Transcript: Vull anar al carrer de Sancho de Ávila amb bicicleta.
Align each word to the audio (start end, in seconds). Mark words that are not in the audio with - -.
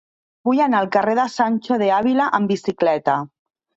Vull 0.47 0.61
anar 0.65 0.79
al 0.83 0.89
carrer 0.95 1.13
de 1.21 1.27
Sancho 1.33 1.77
de 1.83 1.91
Ávila 2.01 2.31
amb 2.39 2.55
bicicleta. 2.55 3.19